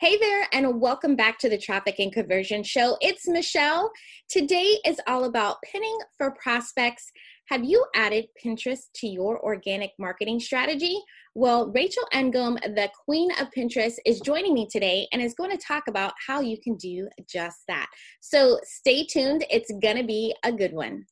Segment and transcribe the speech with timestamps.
[0.00, 2.96] Hey there, and welcome back to the Traffic and Conversion Show.
[3.02, 3.92] It's Michelle.
[4.30, 7.12] Today is all about pinning for prospects.
[7.50, 10.98] Have you added Pinterest to your organic marketing strategy?
[11.34, 15.62] Well, Rachel Ngom, the queen of Pinterest, is joining me today and is going to
[15.62, 17.86] talk about how you can do just that.
[18.20, 21.04] So stay tuned, it's going to be a good one.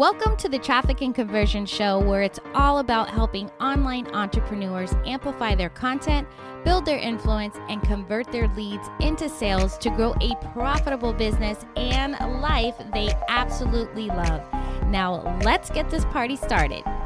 [0.00, 5.54] Welcome to the Traffic and Conversion Show, where it's all about helping online entrepreneurs amplify
[5.54, 6.26] their content,
[6.64, 12.12] build their influence, and convert their leads into sales to grow a profitable business and
[12.40, 14.42] life they absolutely love.
[14.86, 16.82] Now, let's get this party started.
[16.86, 16.96] All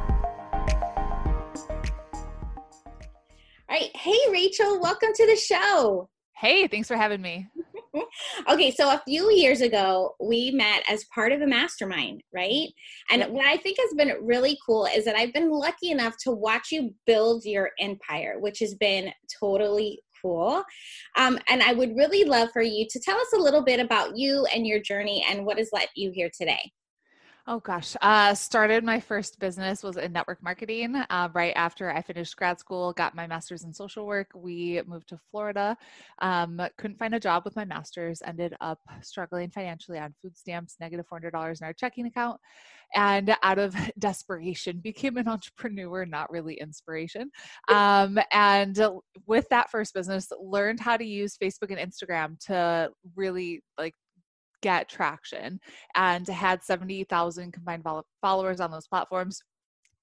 [3.68, 3.90] right.
[3.96, 6.08] Hey, Rachel, welcome to the show.
[6.36, 7.48] Hey, thanks for having me.
[8.48, 12.68] okay, so a few years ago, we met as part of a mastermind, right?
[13.10, 13.30] And yep.
[13.30, 16.72] what I think has been really cool is that I've been lucky enough to watch
[16.72, 20.64] you build your empire, which has been totally cool.
[21.16, 24.16] Um, and I would really love for you to tell us a little bit about
[24.16, 26.72] you and your journey and what has led you here today.
[27.46, 32.00] Oh gosh, uh, started my first business was in network marketing uh, right after I
[32.00, 32.94] finished grad school.
[32.94, 34.30] Got my master's in social work.
[34.34, 35.76] We moved to Florida.
[36.22, 38.22] Um, couldn't find a job with my master's.
[38.24, 42.40] Ended up struggling financially on food stamps, negative four hundred dollars in our checking account,
[42.94, 46.06] and out of desperation became an entrepreneur.
[46.06, 47.30] Not really inspiration.
[47.70, 48.80] Um, and
[49.26, 53.94] with that first business, learned how to use Facebook and Instagram to really like
[54.64, 55.60] get traction
[55.94, 57.84] and had 70,000 combined
[58.22, 59.42] followers on those platforms.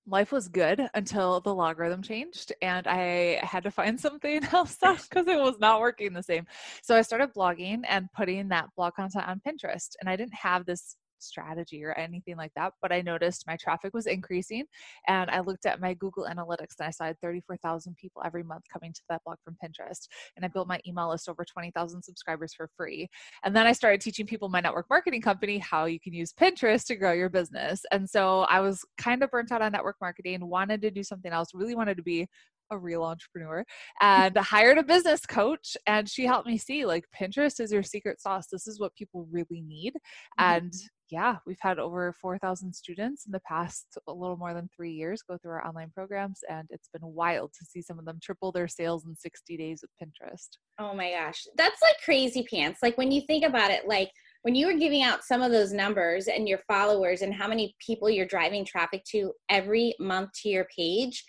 [0.06, 5.28] Life was good until the logarithm changed and I had to find something else because
[5.28, 6.46] it was not working the same.
[6.84, 9.96] So I started blogging and putting that blog content on Pinterest.
[10.00, 13.94] And I didn't have this strategy or anything like that, but I noticed my traffic
[13.94, 14.66] was increasing.
[15.08, 18.94] And I looked at my Google Analytics and I saw 34,000 people every month coming
[18.94, 20.08] to that blog from Pinterest.
[20.36, 23.10] And I built my email list over 20,000 subscribers for free.
[23.44, 26.86] And then I started teaching people my network marketing company how you can use Pinterest
[26.88, 27.84] to grow your business.
[27.92, 31.32] And so I was kind of burnt out on network marketing, wanted to do something
[31.32, 32.28] else, really wanted to be
[32.72, 33.64] a real entrepreneur
[34.02, 38.20] and hired a business coach and she helped me see like pinterest is your secret
[38.20, 40.58] sauce this is what people really need mm-hmm.
[40.58, 40.74] and
[41.12, 45.22] yeah, we've had over 4,000 students in the past a little more than three years
[45.22, 48.52] go through our online programs, and it's been wild to see some of them triple
[48.52, 50.48] their sales in 60 days with Pinterest.
[50.80, 52.80] Oh my gosh, that's like crazy pants.
[52.82, 54.10] Like when you think about it, like
[54.44, 57.76] when you were giving out some of those numbers and your followers and how many
[57.86, 61.26] people you're driving traffic to every month to your page,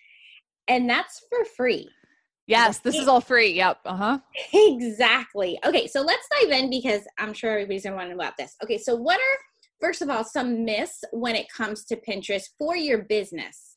[0.68, 1.88] and that's for free.
[2.46, 3.52] Yes, this is all free.
[3.52, 3.78] Yep.
[3.84, 4.18] Uh huh.
[4.52, 5.58] Exactly.
[5.64, 8.56] Okay, so let's dive in because I'm sure everybody's gonna want to know about this.
[8.62, 9.38] Okay, so what are
[9.80, 13.71] first of all, some myths when it comes to Pinterest for your business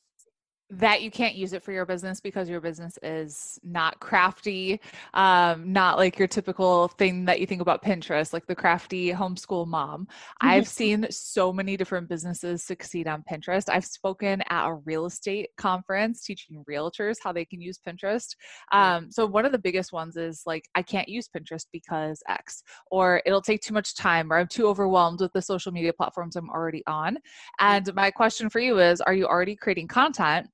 [0.70, 4.80] that you can't use it for your business because your business is not crafty,
[5.14, 9.66] um, not like your typical thing that you think about Pinterest, like the crafty homeschool
[9.66, 10.02] mom.
[10.06, 10.48] Mm-hmm.
[10.48, 13.68] I've seen so many different businesses succeed on Pinterest.
[13.68, 18.34] I've spoken at a real estate conference teaching realtors how they can use Pinterest.
[18.72, 22.62] Um, so, one of the biggest ones is like, I can't use Pinterest because X,
[22.90, 26.34] or it'll take too much time, or I'm too overwhelmed with the social media platforms
[26.34, 27.14] I'm already on.
[27.14, 27.18] Mm.
[27.60, 30.48] And my question for you is Are you already creating content?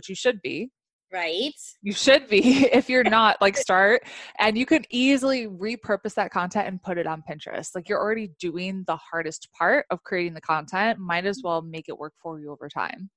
[0.00, 0.70] Which you should be.
[1.12, 1.52] Right.
[1.82, 4.02] You should be if you're not like start
[4.38, 7.74] and you can easily repurpose that content and put it on pinterest.
[7.74, 11.48] Like you're already doing the hardest part of creating the content might as mm-hmm.
[11.48, 13.10] well make it work for you over time.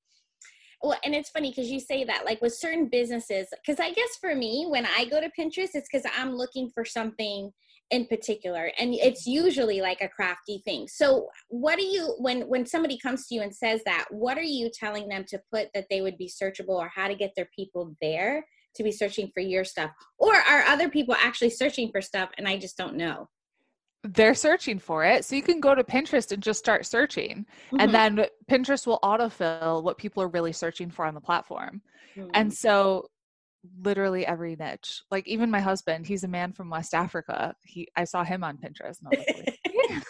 [0.82, 4.18] Well and it's funny because you say that like with certain businesses because i guess
[4.20, 7.54] for me when i go to pinterest it's because i'm looking for something
[7.92, 12.66] in particular and it's usually like a crafty thing so what do you when when
[12.66, 15.86] somebody comes to you and says that what are you telling them to put that
[15.90, 18.46] they would be searchable or how to get their people there
[18.76, 22.48] to be searching for your stuff or are other people actually searching for stuff and
[22.48, 23.28] i just don't know
[24.04, 25.24] they're searching for it.
[25.24, 27.46] So you can go to Pinterest and just start searching.
[27.68, 27.80] Mm-hmm.
[27.80, 31.82] And then Pinterest will autofill what people are really searching for on the platform.
[32.18, 32.30] Mm-hmm.
[32.34, 33.08] And so
[33.82, 35.02] literally every niche.
[35.12, 37.56] Like even my husband, he's a man from West Africa.
[37.64, 38.98] He I saw him on Pinterest.
[39.04, 39.60] Like,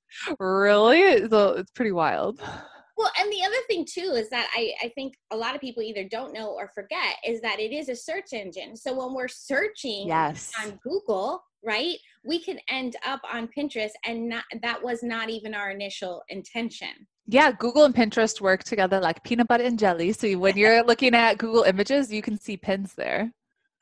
[0.38, 1.28] really?
[1.28, 2.40] So it's pretty wild.
[2.96, 5.82] Well, and the other thing too is that I, I think a lot of people
[5.82, 8.76] either don't know or forget is that it is a search engine.
[8.76, 10.52] So when we're searching yes.
[10.62, 15.54] on Google, right, we can end up on Pinterest and not that was not even
[15.54, 16.90] our initial intention.
[17.32, 20.12] Yeah, Google and Pinterest work together like peanut butter and jelly.
[20.12, 23.32] So when you're looking at Google images, you can see pins there.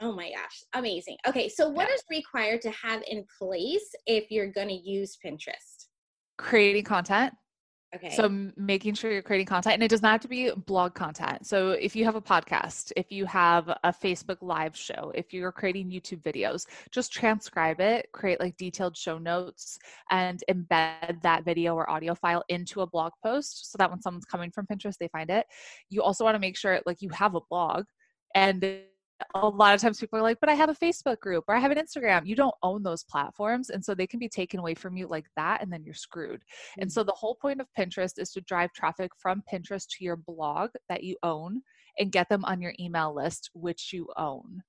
[0.03, 1.17] Oh my gosh, amazing.
[1.27, 1.95] Okay, so what yeah.
[1.95, 5.87] is required to have in place if you're going to use Pinterest?
[6.37, 7.33] Creating content
[7.95, 8.15] Okay.
[8.15, 11.47] So making sure you're creating content and it does not have to be blog content.
[11.47, 15.53] So if you have a podcast, if you have a Facebook live show, if you're
[15.53, 19.79] creating YouTube videos, just transcribe it, create like detailed show notes
[20.11, 24.27] and embed that video or audio file into a blog post so that when someone's
[24.27, 25.47] coming from Pinterest, they find it.
[25.89, 27.87] You also want to make sure like you have a blog
[28.35, 28.83] and
[29.35, 31.59] a lot of times people are like, but I have a Facebook group or I
[31.59, 32.27] have an Instagram.
[32.27, 33.71] You don't own those platforms.
[33.71, 36.41] And so they can be taken away from you like that, and then you're screwed.
[36.41, 36.83] Mm-hmm.
[36.83, 40.17] And so the whole point of Pinterest is to drive traffic from Pinterest to your
[40.17, 41.63] blog that you own
[41.99, 44.63] and get them on your email list, which you own.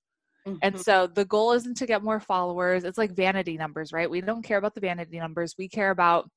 [0.48, 0.58] Mm-hmm.
[0.64, 2.84] And so the goal isn't to get more followers.
[2.84, 4.10] It's like vanity numbers, right?
[4.10, 5.56] We don't care about the vanity numbers.
[5.58, 6.30] We care about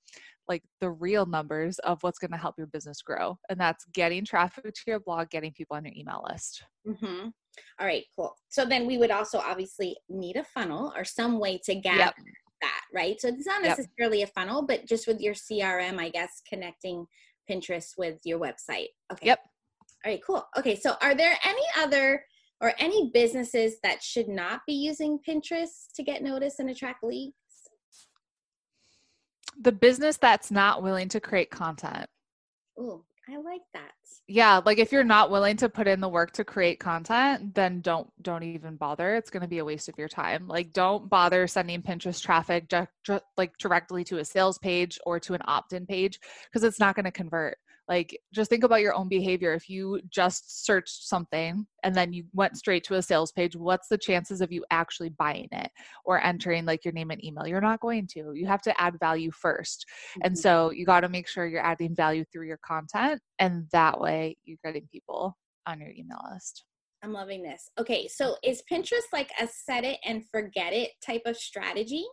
[0.49, 3.39] like the real numbers of what's going to help your business grow.
[3.49, 6.65] And that's getting traffic to your blog, getting people on your email list.
[6.87, 7.29] Mm-hmm.
[7.81, 8.35] All right, cool.
[8.49, 12.15] So then we would also obviously need a funnel or some way to gather yep.
[12.62, 13.21] that, right?
[13.21, 14.31] So it's not necessarily yep.
[14.31, 17.06] a funnel, but just with your CRM, I guess, connecting
[17.50, 18.89] Pinterest with your website.
[19.12, 19.27] Okay.
[19.27, 19.41] Yep.
[20.05, 20.47] All right, cool.
[20.59, 22.25] Okay, so are there any other
[22.61, 27.35] or any businesses that should not be using Pinterest to get noticed and attract leads?
[29.62, 32.06] The business that's not willing to create content.
[32.79, 33.93] Oh, I like that.
[34.29, 37.81] Yeah, like if you're not willing to put in the work to create content, then
[37.81, 39.14] don't don't even bother.
[39.14, 40.49] It's going to be a waste of your time.
[40.49, 42.73] Like don't bother sending Pinterest traffic
[43.37, 47.05] like directly to a sales page or to an opt-in page because it's not going
[47.05, 47.58] to convert
[47.88, 49.52] like just think about your own behavior.
[49.55, 53.88] If you just searched something and then you went straight to a sales page what's
[53.88, 55.70] the chances of you actually buying it
[56.05, 57.46] or entering like your name and email?
[57.46, 58.32] You're not going to.
[58.34, 60.20] You have to add value 1st mm-hmm.
[60.25, 64.00] and so you got to make sure you're adding value through your content and that
[64.00, 65.37] way you're getting people
[65.67, 66.64] on your email list.
[67.05, 67.69] I'm loving this.
[67.81, 72.05] Okay, so is Pinterest like a set it and forget it type of strategy?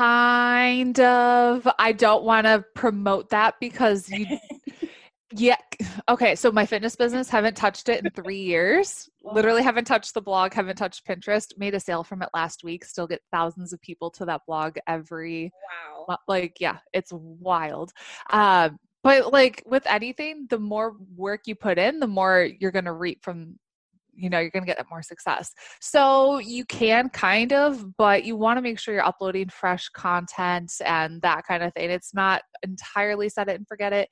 [0.00, 1.68] kind of.
[1.78, 4.26] I don't want to promote that because you
[5.32, 5.56] yeah
[6.08, 10.20] okay so my fitness business haven't touched it in three years literally haven't touched the
[10.20, 13.80] blog haven't touched pinterest made a sale from it last week still get thousands of
[13.80, 15.52] people to that blog every
[16.08, 16.18] wow.
[16.26, 17.92] like yeah it's wild.
[18.30, 22.84] Um but like with anything the more work you put in the more you're going
[22.84, 23.58] to reap from
[24.20, 25.52] you know you're going to get more success.
[25.80, 30.72] So you can kind of but you want to make sure you're uploading fresh content
[30.84, 31.90] and that kind of thing.
[31.90, 34.08] It's not entirely set it and forget it.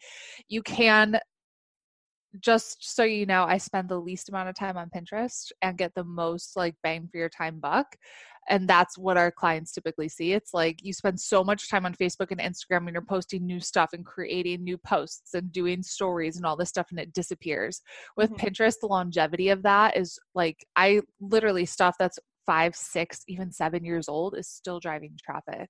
[0.49, 1.19] You can
[2.41, 5.95] just so you know i spend the least amount of time on pinterest and get
[5.95, 7.97] the most like bang for your time buck
[8.49, 10.33] and that's what our clients typically see.
[10.33, 13.61] It's like you spend so much time on facebook and instagram and you're posting new
[13.61, 17.83] stuff and creating new posts and doing stories and all this stuff and it disappears.
[18.17, 18.47] With mm-hmm.
[18.47, 23.85] pinterest the longevity of that is like i literally stuff that's five six even seven
[23.85, 25.69] years old is still driving traffic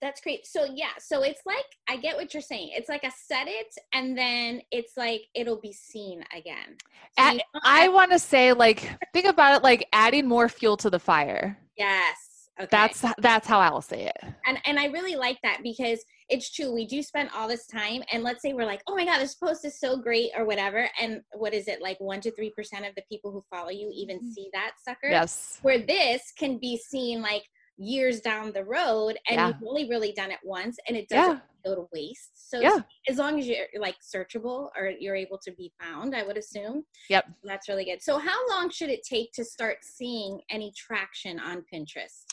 [0.00, 0.46] that's great.
[0.46, 2.70] So yeah, so it's like I get what you're saying.
[2.72, 6.76] It's like a set it and then it's like it'll be seen again.
[7.18, 10.90] So At, I want to say like think about it like adding more fuel to
[10.90, 11.58] the fire.
[11.76, 12.28] Yes.
[12.60, 12.68] Okay.
[12.72, 14.32] That's that's how I'll say it.
[14.46, 16.74] And and I really like that because it's true.
[16.74, 19.36] We do spend all this time, and let's say we're like, oh my god, this
[19.36, 20.88] post is so great or whatever.
[21.00, 22.00] And what is it like?
[22.00, 24.30] One to three percent of the people who follow you even mm-hmm.
[24.30, 25.08] see that sucker.
[25.08, 25.60] Yes.
[25.62, 27.44] Where this can be seen like
[27.78, 29.48] years down the road and yeah.
[29.48, 31.40] you've only really done it once and it doesn't yeah.
[31.64, 32.78] go to waste so yeah.
[33.08, 36.84] as long as you're like searchable or you're able to be found i would assume
[37.08, 41.38] yep that's really good so how long should it take to start seeing any traction
[41.38, 42.24] on pinterest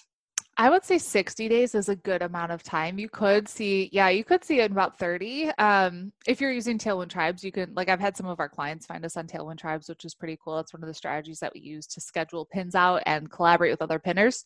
[0.57, 2.97] I would say 60 days is a good amount of time.
[2.97, 5.51] You could see, yeah, you could see it in about 30.
[5.57, 8.85] Um, if you're using Tailwind Tribes, you can, like, I've had some of our clients
[8.85, 10.57] find us on Tailwind Tribes, which is pretty cool.
[10.59, 13.81] It's one of the strategies that we use to schedule pins out and collaborate with
[13.81, 14.45] other pinners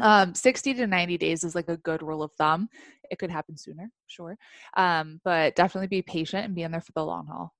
[0.00, 2.68] um, 60 to 90 days is like a good rule of thumb.
[3.10, 4.36] It could happen sooner sure.
[4.76, 7.52] Um, but definitely be patient and be in there for the long haul.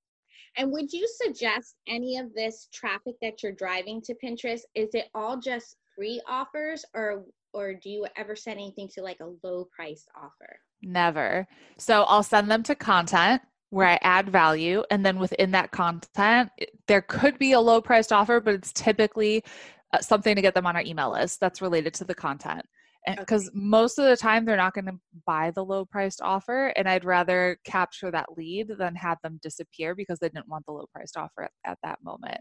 [0.56, 5.06] And would you suggest any of this traffic that you're driving to pinterest is it
[5.14, 9.68] all just free offers or or do you ever send anything to like a low
[9.74, 10.58] priced offer?
[10.82, 11.46] Never.
[11.78, 14.84] So i'll send them to content where I add value.
[14.90, 16.50] And then within that content,
[16.86, 19.42] there could be a low priced offer, but it's typically
[19.92, 22.62] uh, something to get them on our email list that's related to the content.
[23.18, 23.56] Because okay.
[23.56, 27.04] most of the time they're not going to buy the low priced offer and i'd
[27.04, 31.16] rather capture that lead than have them disappear because they didn't want the low priced
[31.16, 32.38] offer at, at that moment.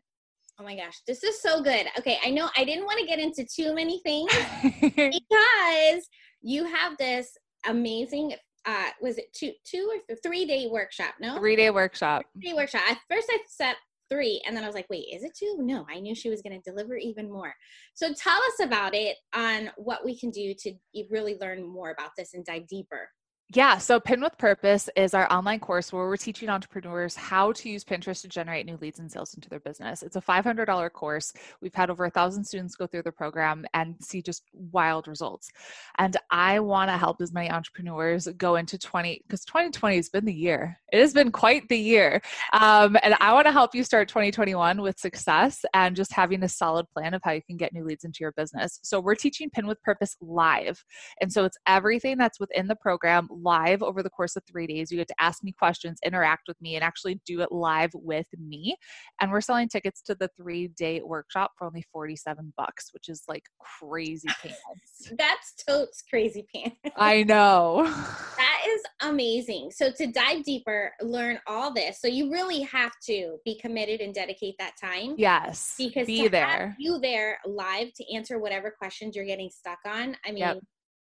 [0.59, 1.85] Oh my gosh this is so good.
[1.99, 4.31] Okay i know i didn't want to get into too many things
[4.81, 6.09] because
[6.41, 7.37] you have this
[7.67, 8.33] amazing
[8.65, 11.37] uh was it two two or three day workshop no?
[11.37, 12.23] Three day workshop.
[12.33, 12.81] Three day workshop.
[12.89, 13.75] At first i set
[14.09, 14.41] three.
[14.45, 15.57] And then I was like, wait, is it two?
[15.59, 17.53] No, I knew she was going to deliver even more.
[17.93, 20.74] So tell us about it on what we can do to
[21.09, 23.09] really learn more about this and dive deeper.
[23.53, 27.69] Yeah, so Pin with Purpose is our online course where we're teaching entrepreneurs how to
[27.69, 30.01] use Pinterest to generate new leads and sales into their business.
[30.01, 31.31] It's a $500 course.
[31.61, 35.51] We've had over a thousand students go through the program and see just wild results.
[35.99, 40.25] And I want to help as many entrepreneurs go into 20 because 2020 has been
[40.25, 40.79] the year.
[40.91, 42.23] It has been quite the year.
[42.51, 46.49] Um, and I want to help you start 2021 with success and just having a
[46.49, 48.79] solid plan of how you can get new leads into your business.
[48.81, 50.83] So we're teaching Pin with Purpose live.
[51.21, 54.91] And so it's everything that's within the program live over the course of three days.
[54.91, 58.27] You get to ask me questions, interact with me, and actually do it live with
[58.37, 58.75] me.
[59.21, 63.23] And we're selling tickets to the three day workshop for only 47 bucks, which is
[63.27, 65.11] like crazy pants.
[65.17, 66.77] That's totes crazy pants.
[66.95, 67.83] I know.
[68.37, 69.71] that is amazing.
[69.71, 72.01] So to dive deeper, learn all this.
[72.01, 75.15] So you really have to be committed and dedicate that time.
[75.17, 75.75] Yes.
[75.77, 76.75] Because be there.
[76.79, 80.15] you there live to answer whatever questions you're getting stuck on.
[80.25, 80.59] I mean, yep.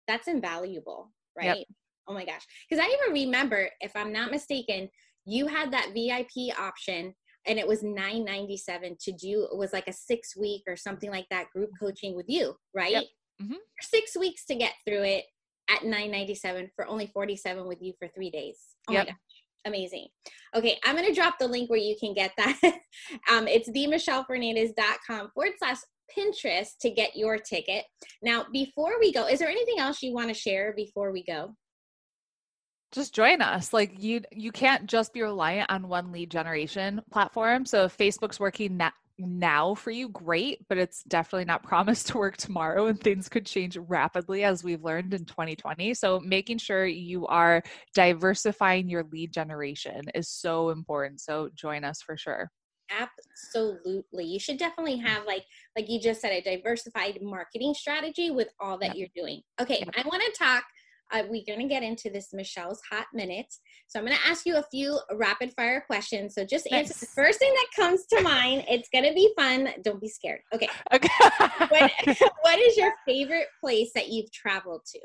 [0.08, 1.58] that's invaluable, right?
[1.58, 1.68] Yep.
[2.10, 2.46] Oh my gosh.
[2.68, 4.90] Because I even remember, if I'm not mistaken,
[5.26, 7.14] you had that VIP option
[7.48, 11.26] and it was 997 to do it was like a six week or something like
[11.30, 13.04] that group coaching with you right yep.
[13.42, 13.56] mm-hmm.
[13.82, 15.26] six weeks to get through it
[15.70, 18.58] at 997 for only 47 with you for three days
[18.90, 19.08] oh yep.
[19.08, 19.18] my gosh
[19.66, 20.08] amazing
[20.56, 22.58] okay i'm going to drop the link where you can get that
[23.32, 25.78] um, it's themichellefernandez.com forward slash
[26.18, 27.86] pinterest to get your ticket
[28.24, 31.54] now before we go is there anything else you want to share before we go
[32.92, 33.74] just join us.
[33.74, 37.66] Like you you can't just be reliant on one lead generation platform.
[37.66, 38.92] So if facebook's working na-
[39.22, 43.46] now for you great but it's definitely not promised to work tomorrow and things could
[43.46, 47.62] change rapidly as we've learned in 2020 so making sure you are
[47.94, 51.20] diversifying your lead generation is so important.
[51.20, 52.50] So join us for sure.
[52.92, 54.26] Absolutely.
[54.26, 58.78] You should definitely have like like you just said a diversified marketing strategy with all
[58.80, 59.42] that you're doing.
[59.62, 60.64] Okay i want to talk
[61.12, 63.60] uh, we're going to get into this Michelle's hot minutes.
[63.88, 66.36] So I'm going to ask you a few rapid fire questions.
[66.36, 67.00] So just answer nice.
[67.00, 68.66] the first thing that comes to mind.
[68.70, 69.70] It's going to be fun.
[69.84, 70.42] Don't be scared.
[70.54, 70.70] Okay.
[70.94, 71.10] Okay.
[71.70, 71.92] what,
[72.42, 75.00] what is your favorite place that you've traveled to?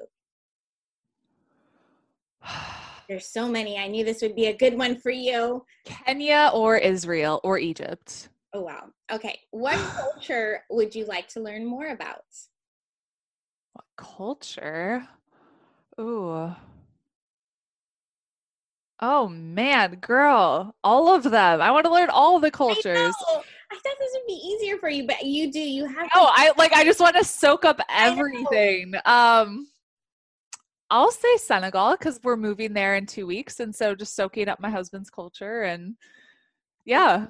[3.09, 3.79] There's so many.
[3.79, 5.65] I knew this would be a good one for you.
[5.85, 8.29] Kenya or Israel or Egypt.
[8.53, 8.85] Oh, wow.
[9.13, 9.39] Okay.
[9.51, 12.25] What culture would you like to learn more about?
[13.73, 15.07] What culture?
[16.01, 16.55] Ooh.
[19.01, 21.61] Oh man, girl, all of them.
[21.61, 23.15] I want to learn all the cultures.
[23.29, 25.61] I, I thought this would be easier for you, but you do.
[25.61, 26.09] You have.
[26.15, 26.73] Oh, I like.
[26.73, 28.95] I just want to soak up everything.
[29.05, 29.69] Um,
[30.91, 34.61] I'll say Senegal because we're moving there in two weeks, and so just soaking up
[34.61, 35.97] my husband's culture and
[36.85, 37.27] yeah.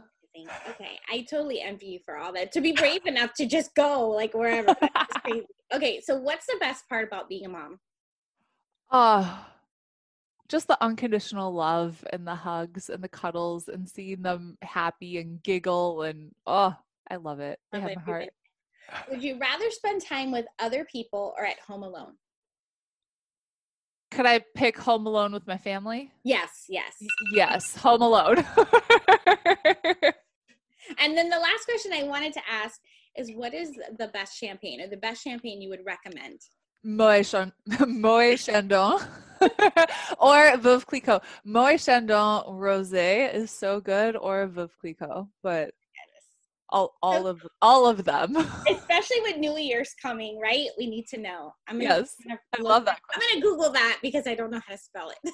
[0.68, 2.52] Okay, I totally envy you for all that.
[2.52, 4.74] To be brave enough to just go like wherever.
[5.74, 7.78] okay, so what's the best part about being a mom?
[8.90, 9.46] Oh,
[10.48, 15.42] just the unconditional love and the hugs and the cuddles and seeing them happy and
[15.42, 16.76] giggle and oh,
[17.10, 17.58] I love it.
[17.72, 18.28] They have my heart.
[19.10, 22.14] Would you rather spend time with other people or at home alone?
[24.10, 26.12] Could I pick home alone with my family?
[26.22, 26.92] Yes, yes.
[27.32, 28.36] Yes, home alone.
[30.98, 32.80] and then the last question I wanted to ask
[33.16, 36.40] is what is the best champagne or the best champagne you would recommend?
[36.84, 37.24] Moet
[38.38, 39.00] Chandon
[40.20, 41.22] or Veuve Clicquot.
[41.44, 45.72] Moet Chandon Rosé is so good, or Veuve Clicquot, but
[46.68, 48.36] all all so, of all of them.
[48.70, 50.68] especially with New Year's coming, right?
[50.78, 51.54] We need to know.
[51.68, 53.00] I'm gonna, yes, gonna I love that.
[53.14, 55.32] I'm gonna Google that because I don't know how to spell it.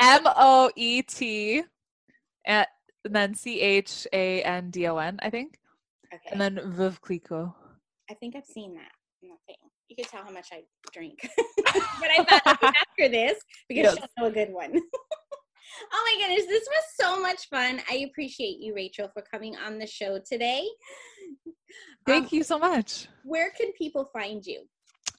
[0.00, 1.62] M O E T,
[2.46, 2.66] and
[3.04, 5.58] then C H A N D O N, I think.
[6.12, 6.30] Okay.
[6.32, 7.54] And then Veuve Clicquot.
[8.10, 8.90] I think I've seen that.
[9.22, 11.28] Nothing you can tell how much I drink.
[11.56, 13.96] but I thought after this because yes.
[13.96, 14.72] she'll know a good one.
[15.92, 17.80] oh my goodness, this was so much fun.
[17.90, 20.64] I appreciate you, Rachel, for coming on the show today.
[22.06, 23.08] Thank um, you so much.
[23.24, 24.62] Where can people find you?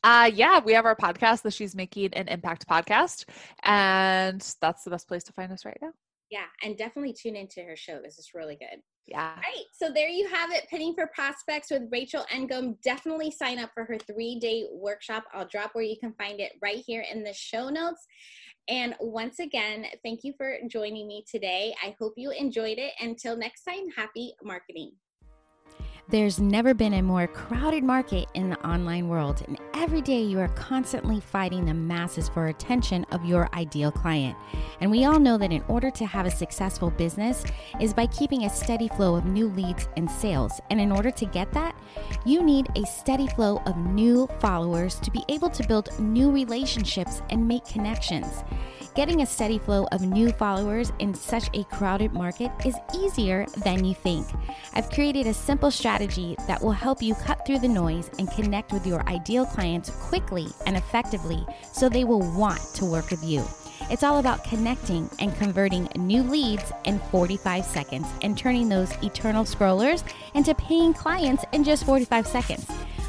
[0.03, 3.25] Uh, yeah, we have our podcast, the She's Making an Impact podcast,
[3.61, 5.91] and that's the best place to find us right now.
[6.31, 8.00] Yeah, and definitely tune into her show.
[8.01, 8.81] This is really good.
[9.05, 9.35] Yeah.
[9.35, 9.65] Right.
[9.73, 10.67] So there you have it.
[10.69, 12.81] Pinning for Prospects with Rachel Ngom.
[12.81, 15.25] Definitely sign up for her three day workshop.
[15.33, 18.07] I'll drop where you can find it right here in the show notes.
[18.69, 21.75] And once again, thank you for joining me today.
[21.83, 22.93] I hope you enjoyed it.
[23.01, 24.93] Until next time, happy marketing.
[26.10, 30.39] There's never been a more crowded market in the online world, and every day you
[30.39, 34.36] are constantly fighting the masses for attention of your ideal client.
[34.81, 37.46] And we all know that in order to have a successful business
[37.79, 40.60] is by keeping a steady flow of new leads and sales.
[40.70, 41.79] And in order to get that,
[42.25, 47.22] you need a steady flow of new followers to be able to build new relationships
[47.29, 48.43] and make connections.
[48.93, 53.86] Getting a steady flow of new followers in such a crowded market is easier than
[53.86, 54.27] you think.
[54.74, 58.71] I've created a simple strategy that will help you cut through the noise and connect
[58.71, 63.43] with your ideal clients quickly and effectively so they will want to work with you.
[63.89, 69.43] It's all about connecting and converting new leads in 45 seconds and turning those eternal
[69.43, 72.67] scrollers into paying clients in just 45 seconds.